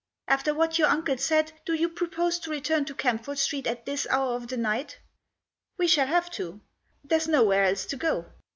After 0.27 0.51
what 0.55 0.79
your 0.79 0.87
uncle 0.87 1.19
said, 1.19 1.51
do 1.63 1.73
you 1.75 1.87
propose 1.87 2.39
to 2.39 2.49
return 2.49 2.85
to 2.85 2.95
Camford 2.95 3.37
Street 3.37 3.67
at 3.67 3.85
this 3.85 4.07
hour 4.09 4.33
of 4.33 4.47
the 4.47 4.57
night?"" 4.57 4.97
We 5.77 5.85
shall 5.85 6.07
have 6.07 6.31
to. 6.31 6.59
There's 7.03 7.27
nowhere 7.27 7.65
else 7.65 7.85
to 7.85 7.97
go. 7.97 8.25